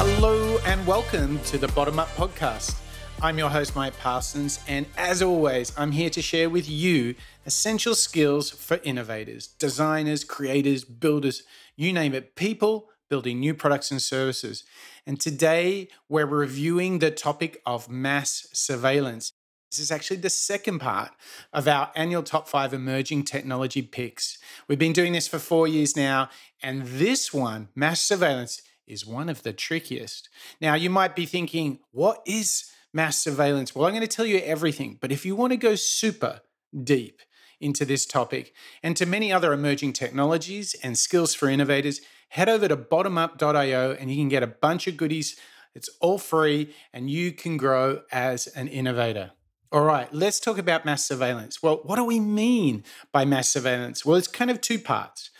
and 0.00 0.86
welcome 0.86 1.38
to 1.40 1.58
the 1.58 1.68
Bottom 1.68 1.98
Up 1.98 2.08
Podcast. 2.16 2.80
I'm 3.20 3.36
your 3.36 3.50
host, 3.50 3.76
Mike 3.76 3.98
Parsons, 3.98 4.60
and 4.66 4.86
as 4.96 5.20
always, 5.20 5.74
I'm 5.76 5.92
here 5.92 6.08
to 6.08 6.22
share 6.22 6.48
with 6.48 6.66
you 6.70 7.16
essential 7.44 7.94
skills 7.94 8.48
for 8.48 8.80
innovators, 8.82 9.46
designers, 9.46 10.24
creators, 10.24 10.84
builders, 10.84 11.42
you 11.76 11.92
name 11.92 12.14
it, 12.14 12.34
people 12.34 12.88
building 13.10 13.40
new 13.40 13.52
products 13.52 13.90
and 13.90 14.00
services. 14.00 14.64
And 15.06 15.20
today 15.20 15.88
we're 16.08 16.24
reviewing 16.24 17.00
the 17.00 17.10
topic 17.10 17.60
of 17.66 17.90
mass 17.90 18.46
surveillance. 18.54 19.32
This 19.70 19.80
is 19.80 19.90
actually 19.90 20.18
the 20.18 20.30
second 20.30 20.78
part 20.78 21.10
of 21.52 21.68
our 21.68 21.90
annual 21.94 22.22
top 22.22 22.48
five 22.48 22.72
emerging 22.72 23.24
technology 23.24 23.82
picks. 23.82 24.38
We've 24.66 24.78
been 24.78 24.94
doing 24.94 25.12
this 25.12 25.28
for 25.28 25.38
four 25.38 25.68
years 25.68 25.94
now, 25.94 26.30
and 26.62 26.86
this 26.86 27.34
one, 27.34 27.68
mass 27.74 28.00
surveillance, 28.00 28.62
is 28.90 29.06
one 29.06 29.28
of 29.28 29.42
the 29.42 29.52
trickiest. 29.52 30.28
Now, 30.60 30.74
you 30.74 30.90
might 30.90 31.14
be 31.14 31.26
thinking, 31.26 31.78
what 31.92 32.20
is 32.26 32.70
mass 32.92 33.20
surveillance? 33.20 33.74
Well, 33.74 33.86
I'm 33.86 33.94
going 33.94 34.02
to 34.02 34.08
tell 34.08 34.26
you 34.26 34.38
everything, 34.38 34.98
but 35.00 35.12
if 35.12 35.24
you 35.24 35.36
want 35.36 35.52
to 35.52 35.56
go 35.56 35.74
super 35.74 36.40
deep 36.84 37.20
into 37.60 37.84
this 37.84 38.06
topic 38.06 38.54
and 38.82 38.96
to 38.96 39.06
many 39.06 39.32
other 39.32 39.52
emerging 39.52 39.92
technologies 39.92 40.74
and 40.82 40.98
skills 40.98 41.34
for 41.34 41.48
innovators, 41.48 42.00
head 42.30 42.48
over 42.48 42.68
to 42.68 42.76
bottomup.io 42.76 43.92
and 43.92 44.10
you 44.10 44.16
can 44.16 44.28
get 44.28 44.42
a 44.42 44.48
bunch 44.48 44.86
of 44.86 44.96
goodies. 44.96 45.38
It's 45.74 45.90
all 46.00 46.18
free 46.18 46.74
and 46.92 47.10
you 47.10 47.32
can 47.32 47.56
grow 47.56 48.00
as 48.10 48.46
an 48.48 48.68
innovator. 48.68 49.32
All 49.72 49.84
right, 49.84 50.12
let's 50.12 50.40
talk 50.40 50.58
about 50.58 50.84
mass 50.84 51.06
surveillance. 51.06 51.62
Well, 51.62 51.80
what 51.84 51.96
do 51.96 52.04
we 52.04 52.18
mean 52.18 52.82
by 53.12 53.24
mass 53.24 53.48
surveillance? 53.50 54.04
Well, 54.04 54.16
it's 54.16 54.26
kind 54.26 54.50
of 54.50 54.60
two 54.60 54.80
parts 54.80 55.30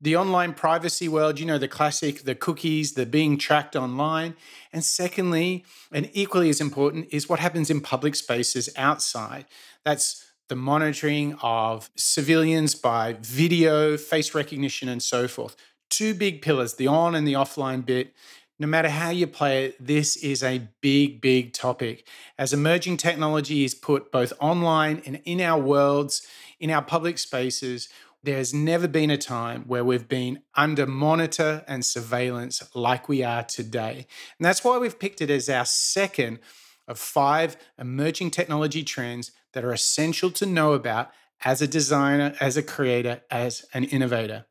the 0.00 0.16
online 0.16 0.54
privacy 0.54 1.08
world, 1.08 1.40
you 1.40 1.46
know, 1.46 1.58
the 1.58 1.68
classic, 1.68 2.22
the 2.22 2.34
cookies, 2.34 2.92
the 2.92 3.06
being 3.06 3.36
tracked 3.36 3.74
online. 3.74 4.36
And 4.72 4.84
secondly, 4.84 5.64
and 5.92 6.08
equally 6.12 6.48
as 6.48 6.60
important, 6.60 7.08
is 7.10 7.28
what 7.28 7.40
happens 7.40 7.70
in 7.70 7.80
public 7.80 8.14
spaces 8.14 8.68
outside. 8.76 9.46
That's 9.84 10.24
the 10.48 10.56
monitoring 10.56 11.36
of 11.42 11.90
civilians 11.96 12.74
by 12.74 13.16
video, 13.20 13.96
face 13.96 14.34
recognition, 14.34 14.88
and 14.88 15.02
so 15.02 15.28
forth. 15.28 15.56
Two 15.90 16.14
big 16.14 16.42
pillars, 16.42 16.74
the 16.74 16.86
on 16.86 17.14
and 17.14 17.26
the 17.26 17.34
offline 17.34 17.84
bit. 17.84 18.14
No 18.60 18.66
matter 18.66 18.88
how 18.88 19.10
you 19.10 19.26
play 19.26 19.66
it, 19.66 19.76
this 19.84 20.16
is 20.16 20.42
a 20.42 20.68
big, 20.80 21.20
big 21.20 21.52
topic. 21.52 22.06
As 22.36 22.52
emerging 22.52 22.96
technology 22.96 23.64
is 23.64 23.74
put 23.74 24.10
both 24.10 24.32
online 24.40 25.00
and 25.06 25.20
in 25.24 25.40
our 25.40 25.60
worlds, 25.60 26.26
in 26.58 26.70
our 26.70 26.82
public 26.82 27.18
spaces, 27.18 27.88
there's 28.22 28.52
never 28.52 28.88
been 28.88 29.10
a 29.10 29.16
time 29.16 29.64
where 29.66 29.84
we've 29.84 30.08
been 30.08 30.42
under 30.54 30.86
monitor 30.86 31.64
and 31.68 31.84
surveillance 31.84 32.62
like 32.74 33.08
we 33.08 33.22
are 33.22 33.44
today. 33.44 34.06
And 34.38 34.44
that's 34.44 34.64
why 34.64 34.78
we've 34.78 34.98
picked 34.98 35.20
it 35.20 35.30
as 35.30 35.48
our 35.48 35.64
second 35.64 36.40
of 36.88 36.98
five 36.98 37.56
emerging 37.78 38.30
technology 38.30 38.82
trends 38.82 39.30
that 39.52 39.64
are 39.64 39.72
essential 39.72 40.30
to 40.32 40.46
know 40.46 40.72
about 40.72 41.10
as 41.44 41.62
a 41.62 41.68
designer, 41.68 42.34
as 42.40 42.56
a 42.56 42.62
creator, 42.62 43.22
as 43.30 43.64
an 43.72 43.84
innovator. 43.84 44.46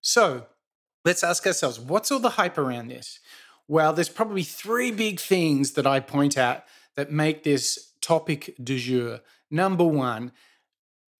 So 0.00 0.46
let's 1.04 1.22
ask 1.22 1.46
ourselves 1.46 1.78
what's 1.78 2.10
all 2.10 2.18
the 2.18 2.30
hype 2.30 2.58
around 2.58 2.88
this? 2.88 3.20
Well, 3.68 3.92
there's 3.92 4.08
probably 4.08 4.42
three 4.42 4.90
big 4.90 5.20
things 5.20 5.72
that 5.72 5.86
I 5.86 6.00
point 6.00 6.36
out 6.36 6.64
that 6.96 7.10
make 7.10 7.42
this 7.42 7.92
topic 8.00 8.54
du 8.62 8.78
jour. 8.78 9.20
Number 9.50 9.84
one, 9.84 10.32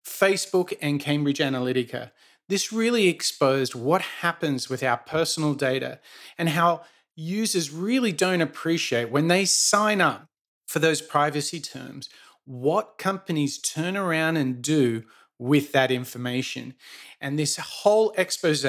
Facebook 0.05 0.73
and 0.81 1.01
Cambridge 1.01 1.39
Analytica. 1.39 2.11
This 2.49 2.73
really 2.73 3.09
exposed 3.09 3.75
what 3.75 4.03
happens 4.03 4.69
with 4.69 4.83
our 4.83 4.99
personal 4.99 5.55
data 5.55 6.01
and 6.37 6.51
how 6.51 6.83
users 7.17 7.71
really 7.71 8.13
don't 8.13 8.41
appreciate 8.41 9.11
when 9.11 9.29
they 9.29 9.45
sign 9.45 10.01
up 10.01 10.29
for 10.67 10.79
those 10.79 11.01
privacy 11.01 11.61
terms 11.61 12.09
what 12.45 12.99
companies 12.99 13.59
turn 13.59 13.97
around 13.97 14.37
and 14.37 14.61
do 14.61 15.03
with 15.39 15.73
that 15.73 15.91
information. 15.91 16.75
And 17.21 17.39
this 17.39 17.57
whole 17.57 18.13
expose 18.17 18.65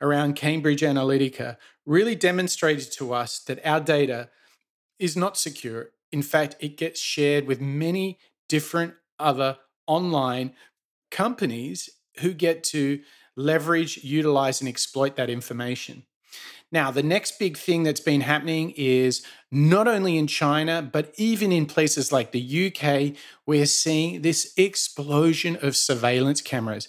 around 0.00 0.34
Cambridge 0.34 0.80
Analytica 0.82 1.56
really 1.86 2.14
demonstrated 2.14 2.90
to 2.92 3.14
us 3.14 3.38
that 3.40 3.64
our 3.64 3.80
data 3.80 4.30
is 4.98 5.16
not 5.16 5.36
secure. 5.36 5.90
In 6.12 6.22
fact, 6.22 6.56
it 6.60 6.76
gets 6.76 7.00
shared 7.00 7.46
with 7.46 7.60
many 7.60 8.18
different 8.48 8.94
other 9.18 9.58
online 9.86 10.52
companies 11.10 11.90
who 12.20 12.32
get 12.32 12.64
to 12.64 13.00
leverage, 13.36 13.98
utilize, 14.04 14.60
and 14.60 14.68
exploit 14.68 15.16
that 15.16 15.30
information. 15.30 16.04
Now, 16.72 16.90
the 16.90 17.02
next 17.02 17.38
big 17.38 17.56
thing 17.56 17.84
that's 17.84 18.00
been 18.00 18.22
happening 18.22 18.72
is 18.76 19.22
not 19.52 19.86
only 19.86 20.18
in 20.18 20.26
China, 20.26 20.82
but 20.82 21.12
even 21.16 21.52
in 21.52 21.66
places 21.66 22.10
like 22.10 22.32
the 22.32 22.66
UK, 22.66 23.16
we're 23.46 23.66
seeing 23.66 24.22
this 24.22 24.52
explosion 24.56 25.56
of 25.62 25.76
surveillance 25.76 26.40
cameras. 26.40 26.88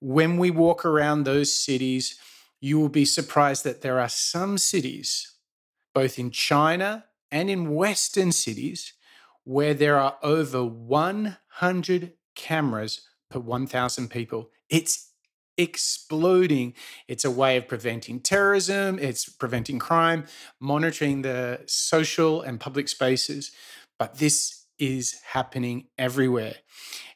When 0.00 0.36
we 0.36 0.50
walk 0.50 0.84
around 0.84 1.22
those 1.22 1.54
cities, 1.54 2.18
you 2.60 2.80
will 2.80 2.88
be 2.88 3.04
surprised 3.04 3.62
that 3.64 3.82
there 3.82 4.00
are 4.00 4.08
some 4.08 4.58
cities, 4.58 5.36
both 5.94 6.18
in 6.18 6.32
China 6.32 7.04
and 7.30 7.48
in 7.48 7.72
Western 7.72 8.32
cities, 8.32 8.94
where 9.44 9.74
there 9.74 9.98
are 9.98 10.16
over 10.22 10.64
100 10.64 12.12
cameras 12.34 13.02
per 13.30 13.38
1,000 13.38 14.08
people. 14.08 14.50
It's 14.68 15.10
exploding. 15.56 16.74
It's 17.06 17.24
a 17.24 17.30
way 17.30 17.56
of 17.56 17.68
preventing 17.68 18.20
terrorism, 18.20 18.98
it's 18.98 19.28
preventing 19.28 19.78
crime, 19.78 20.24
monitoring 20.58 21.22
the 21.22 21.60
social 21.66 22.40
and 22.40 22.58
public 22.58 22.88
spaces. 22.88 23.52
But 23.98 24.18
this 24.18 24.64
is 24.78 25.20
happening 25.32 25.86
everywhere. 25.98 26.54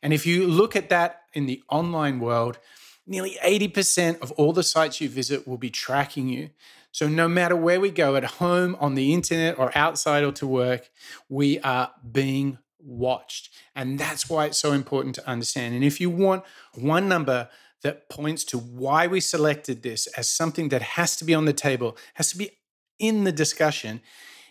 And 0.03 0.13
if 0.13 0.27
you 0.27 0.47
look 0.47 0.77
at 0.77 0.91
that 0.91 1.23
in 1.33 1.47
the 1.47 1.63
online 1.71 2.21
world, 2.21 2.59
nearly 3.07 3.39
80% 3.43 4.21
of 4.21 4.33
all 4.33 4.53
the 4.53 4.63
sites 4.63 5.01
you 5.01 5.09
visit 5.09 5.49
will 5.49 5.57
be 5.57 5.71
tracking 5.71 6.29
you. 6.29 6.51
So, 6.93 7.09
no 7.09 7.27
matter 7.27 7.57
where 7.57 7.81
we 7.81 7.91
go, 7.91 8.15
at 8.15 8.25
home, 8.25 8.77
on 8.79 8.95
the 8.95 9.13
internet, 9.13 9.59
or 9.59 9.77
outside 9.77 10.23
or 10.23 10.31
to 10.33 10.47
work, 10.47 10.91
we 11.29 11.59
are 11.61 11.91
being 12.13 12.59
watched. 12.85 13.51
And 13.75 13.99
that's 13.99 14.29
why 14.29 14.47
it's 14.47 14.59
so 14.59 14.73
important 14.73 15.15
to 15.17 15.29
understand. 15.29 15.75
And 15.75 15.85
if 15.85 16.01
you 16.01 16.11
want 16.11 16.45
one 16.75 17.09
number 17.09 17.49
that 17.83 18.09
points 18.09 18.45
to 18.45 18.59
why 18.59 19.07
we 19.07 19.21
selected 19.21 19.83
this 19.83 20.07
as 20.17 20.29
something 20.29 20.69
that 20.71 20.83
has 20.83 21.17
to 21.17 21.25
be 21.25 21.35
on 21.35 21.45
the 21.45 21.53
table, 21.53 21.97
has 22.15 22.31
to 22.31 22.39
be 22.39 22.51
in 22.99 23.25
the 23.25 23.33
discussion, 23.33 24.01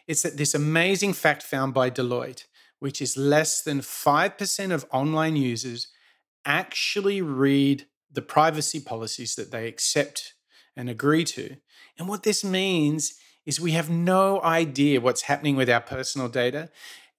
it's 0.08 0.22
that 0.22 0.38
this 0.38 0.54
amazing 0.54 1.14
fact 1.14 1.44
found 1.44 1.74
by 1.74 1.90
Deloitte, 1.90 2.46
which 2.80 3.02
is 3.02 3.18
less 3.18 3.62
than 3.62 3.80
5% 3.80 4.72
of 4.72 4.86
online 4.92 5.36
users 5.36 5.88
actually 6.46 7.22
read 7.22 7.88
the 8.12 8.22
privacy 8.22 8.80
policies 8.80 9.36
that 9.36 9.52
they 9.52 9.68
accept 9.68 10.34
and 10.76 10.90
agree 10.90 11.24
to. 11.24 11.58
And 11.98 12.08
what 12.08 12.24
this 12.24 12.44
means 12.44 13.16
is 13.46 13.60
we 13.60 13.72
have 13.72 13.90
no 13.90 14.42
idea 14.42 15.02
what's 15.02 15.24
happening 15.24 15.56
with 15.56 15.70
our 15.70 15.82
personal 15.82 16.30
data. 16.30 16.70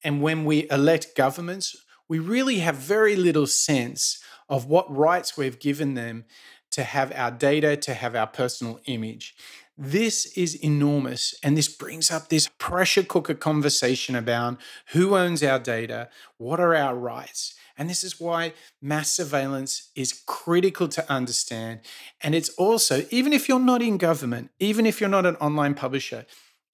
And 0.04 0.22
when 0.22 0.44
we 0.44 0.68
elect 0.70 1.16
governments, 1.16 1.74
we 2.08 2.18
really 2.18 2.58
have 2.58 2.76
very 2.76 3.16
little 3.16 3.46
sense 3.46 4.22
of 4.48 4.66
what 4.66 4.94
rights 4.94 5.36
we've 5.36 5.58
given 5.58 5.94
them 5.94 6.26
to 6.70 6.84
have 6.84 7.10
our 7.14 7.30
data, 7.30 7.76
to 7.76 7.94
have 7.94 8.14
our 8.14 8.26
personal 8.26 8.80
image. 8.84 9.34
This 9.76 10.26
is 10.36 10.54
enormous. 10.54 11.34
And 11.42 11.56
this 11.56 11.68
brings 11.68 12.10
up 12.10 12.28
this 12.28 12.48
pressure 12.58 13.02
cooker 13.02 13.34
conversation 13.34 14.14
about 14.14 14.60
who 14.92 15.16
owns 15.16 15.42
our 15.42 15.58
data, 15.58 16.10
what 16.36 16.60
are 16.60 16.74
our 16.74 16.94
rights. 16.94 17.54
And 17.76 17.90
this 17.90 18.04
is 18.04 18.20
why 18.20 18.52
mass 18.80 19.12
surveillance 19.12 19.90
is 19.96 20.22
critical 20.26 20.86
to 20.88 21.12
understand. 21.12 21.80
And 22.22 22.34
it's 22.34 22.50
also, 22.50 23.04
even 23.10 23.32
if 23.32 23.48
you're 23.48 23.58
not 23.58 23.82
in 23.82 23.98
government, 23.98 24.50
even 24.60 24.86
if 24.86 25.00
you're 25.00 25.10
not 25.10 25.26
an 25.26 25.36
online 25.36 25.74
publisher, 25.74 26.24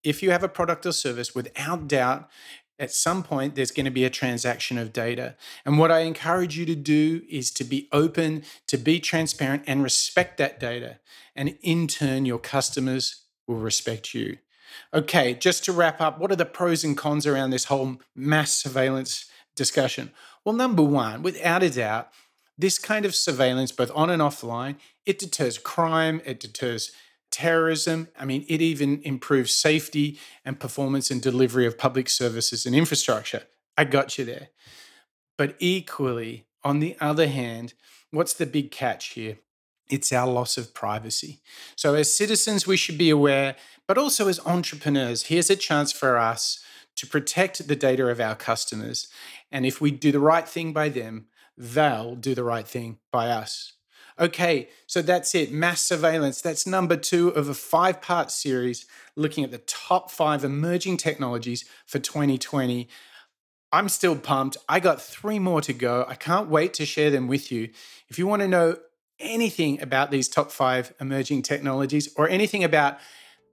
if 0.02 0.22
you 0.22 0.30
have 0.30 0.42
a 0.42 0.48
product 0.48 0.84
or 0.86 0.92
service, 0.92 1.34
without 1.34 1.88
doubt, 1.88 2.28
at 2.80 2.90
some 2.90 3.22
point 3.22 3.54
there's 3.54 3.70
going 3.70 3.84
to 3.84 3.90
be 3.90 4.04
a 4.04 4.10
transaction 4.10 4.78
of 4.78 4.92
data. 4.92 5.36
And 5.64 5.78
what 5.78 5.92
I 5.92 6.00
encourage 6.00 6.56
you 6.56 6.66
to 6.66 6.74
do 6.74 7.22
is 7.28 7.50
to 7.52 7.64
be 7.64 7.88
open, 7.92 8.42
to 8.66 8.78
be 8.78 8.98
transparent, 8.98 9.62
and 9.66 9.82
respect 9.82 10.38
that 10.38 10.58
data. 10.58 10.98
And 11.36 11.56
in 11.60 11.86
turn, 11.86 12.24
your 12.24 12.38
customers 12.38 13.24
will 13.46 13.58
respect 13.58 14.14
you. 14.14 14.38
Okay, 14.94 15.34
just 15.34 15.64
to 15.64 15.72
wrap 15.72 16.00
up, 16.00 16.18
what 16.18 16.32
are 16.32 16.36
the 16.36 16.46
pros 16.46 16.82
and 16.82 16.96
cons 16.96 17.26
around 17.26 17.50
this 17.50 17.66
whole 17.66 17.98
mass 18.16 18.52
surveillance 18.52 19.26
discussion? 19.54 20.10
Well, 20.44 20.54
number 20.54 20.82
one, 20.82 21.22
without 21.22 21.62
a 21.62 21.70
doubt, 21.70 22.08
this 22.56 22.78
kind 22.78 23.04
of 23.04 23.14
surveillance, 23.14 23.72
both 23.72 23.90
on 23.94 24.10
and 24.10 24.22
offline, 24.22 24.76
it 25.04 25.18
deters 25.18 25.58
crime, 25.58 26.20
it 26.24 26.40
deters 26.40 26.92
terrorism. 27.30 28.08
I 28.18 28.24
mean, 28.24 28.44
it 28.48 28.60
even 28.60 29.00
improves 29.02 29.54
safety 29.54 30.18
and 30.44 30.60
performance 30.60 31.10
and 31.10 31.22
delivery 31.22 31.66
of 31.66 31.78
public 31.78 32.08
services 32.08 32.66
and 32.66 32.74
infrastructure. 32.74 33.44
I 33.76 33.84
got 33.84 34.18
you 34.18 34.24
there. 34.24 34.48
But 35.38 35.56
equally, 35.58 36.46
on 36.62 36.80
the 36.80 36.96
other 37.00 37.28
hand, 37.28 37.74
what's 38.10 38.34
the 38.34 38.46
big 38.46 38.70
catch 38.70 39.10
here? 39.10 39.38
it's 39.90 40.12
our 40.12 40.26
loss 40.26 40.56
of 40.56 40.72
privacy. 40.72 41.40
So, 41.76 41.94
as 41.94 42.14
citizens, 42.14 42.66
we 42.66 42.76
should 42.76 42.96
be 42.96 43.10
aware, 43.10 43.56
but 43.86 43.98
also 43.98 44.28
as 44.28 44.40
entrepreneurs, 44.46 45.24
here's 45.24 45.50
a 45.50 45.56
chance 45.56 45.92
for 45.92 46.16
us 46.16 46.62
to 46.96 47.06
protect 47.06 47.66
the 47.66 47.76
data 47.76 48.06
of 48.06 48.20
our 48.20 48.34
customers. 48.34 49.08
And 49.50 49.66
if 49.66 49.80
we 49.80 49.90
do 49.90 50.12
the 50.12 50.20
right 50.20 50.48
thing 50.48 50.72
by 50.72 50.88
them, 50.88 51.26
they'll 51.56 52.14
do 52.14 52.34
the 52.34 52.44
right 52.44 52.66
thing 52.66 52.98
by 53.12 53.30
us. 53.30 53.74
Okay, 54.20 54.68
so 54.86 55.00
that's 55.00 55.34
it. 55.34 55.50
Mass 55.50 55.80
surveillance. 55.80 56.42
That's 56.42 56.66
number 56.66 56.96
two 56.96 57.28
of 57.28 57.48
a 57.48 57.54
five 57.54 58.02
part 58.02 58.30
series 58.30 58.84
looking 59.16 59.44
at 59.44 59.50
the 59.50 59.58
top 59.58 60.10
five 60.10 60.44
emerging 60.44 60.98
technologies 60.98 61.64
for 61.86 61.98
2020. 61.98 62.86
I'm 63.72 63.88
still 63.88 64.16
pumped. 64.16 64.58
I 64.68 64.78
got 64.78 65.00
three 65.00 65.38
more 65.38 65.62
to 65.62 65.72
go. 65.72 66.04
I 66.06 66.16
can't 66.16 66.50
wait 66.50 66.74
to 66.74 66.84
share 66.84 67.10
them 67.10 67.28
with 67.28 67.50
you. 67.50 67.70
If 68.08 68.18
you 68.18 68.26
want 68.26 68.42
to 68.42 68.48
know 68.48 68.76
anything 69.18 69.80
about 69.80 70.10
these 70.10 70.28
top 70.28 70.50
five 70.50 70.92
emerging 71.00 71.42
technologies 71.42 72.12
or 72.16 72.28
anything 72.28 72.62
about 72.62 72.98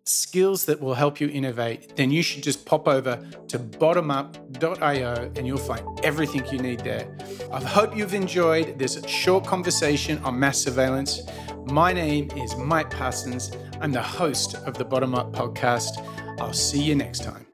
skills 0.07 0.65
that 0.65 0.79
will 0.79 0.93
help 0.93 1.19
you 1.19 1.27
innovate, 1.29 1.95
then 1.95 2.11
you 2.11 2.21
should 2.21 2.43
just 2.43 2.65
pop 2.65 2.87
over 2.87 3.25
to 3.47 3.59
bottomup.io 3.59 5.31
and 5.35 5.47
you'll 5.47 5.57
find 5.57 5.85
everything 6.03 6.45
you 6.51 6.59
need 6.59 6.79
there. 6.81 7.07
I 7.51 7.61
hope 7.63 7.95
you've 7.95 8.13
enjoyed 8.13 8.77
this 8.79 9.03
short 9.05 9.45
conversation 9.45 10.17
on 10.19 10.39
mass 10.39 10.59
surveillance. 10.59 11.21
My 11.65 11.91
name 11.91 12.29
is 12.37 12.55
Mike 12.55 12.89
Parsons. 12.89 13.51
I'm 13.81 13.91
the 13.91 14.01
host 14.01 14.55
of 14.55 14.77
the 14.77 14.85
Bottom 14.85 15.15
Up 15.15 15.33
podcast. 15.33 16.03
I'll 16.39 16.53
see 16.53 16.81
you 16.81 16.95
next 16.95 17.23
time. 17.23 17.46